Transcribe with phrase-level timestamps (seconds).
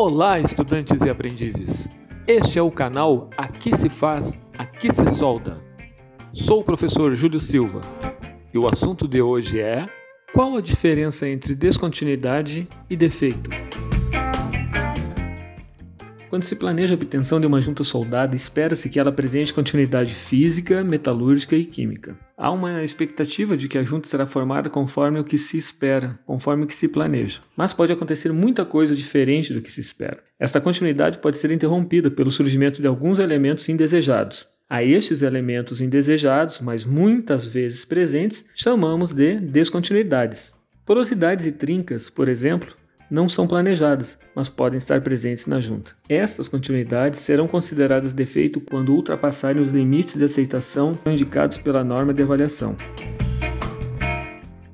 [0.00, 1.90] Olá, estudantes e aprendizes!
[2.24, 5.60] Este é o canal Aqui se faz, aqui se solda.
[6.32, 7.80] Sou o professor Júlio Silva
[8.54, 9.88] e o assunto de hoje é
[10.32, 13.50] qual a diferença entre descontinuidade e defeito?
[16.28, 20.84] Quando se planeja a obtenção de uma junta soldada, espera-se que ela apresente continuidade física,
[20.84, 22.18] metalúrgica e química.
[22.36, 26.64] Há uma expectativa de que a junta será formada conforme o que se espera, conforme
[26.64, 27.40] o que se planeja.
[27.56, 30.22] Mas pode acontecer muita coisa diferente do que se espera.
[30.38, 34.46] Esta continuidade pode ser interrompida pelo surgimento de alguns elementos indesejados.
[34.68, 40.52] A estes elementos indesejados, mas muitas vezes presentes, chamamos de descontinuidades.
[40.84, 42.76] Porosidades e trincas, por exemplo,
[43.10, 45.92] não são planejadas, mas podem estar presentes na junta.
[46.08, 52.22] Estas continuidades serão consideradas defeito quando ultrapassarem os limites de aceitação indicados pela norma de
[52.22, 52.76] avaliação.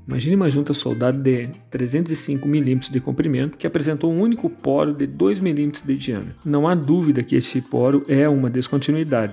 [0.07, 5.07] Imagine uma junta soldada de 305 mm de comprimento que apresentou um único poro de
[5.07, 6.37] 2 mm de diâmetro.
[6.45, 9.33] Não há dúvida que este poro é uma descontinuidade.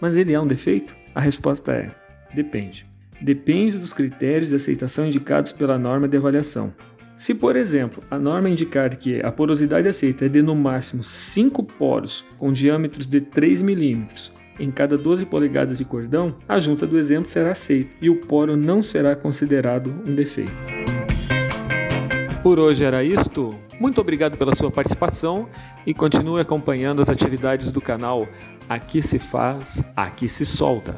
[0.00, 0.96] Mas ele é um defeito?
[1.14, 1.90] A resposta é:
[2.34, 2.86] depende.
[3.20, 6.72] Depende dos critérios de aceitação indicados pela norma de avaliação.
[7.20, 11.62] Se, por exemplo, a norma indicar que a porosidade aceita é de no máximo 5
[11.64, 16.96] poros com diâmetros de 3 milímetros em cada 12 polegadas de cordão, a junta do
[16.96, 20.50] exemplo será aceita e o poro não será considerado um defeito.
[22.42, 23.50] Por hoje era isto.
[23.78, 25.46] Muito obrigado pela sua participação
[25.86, 28.26] e continue acompanhando as atividades do canal
[28.70, 30.94] Aqui se faz, aqui se solta.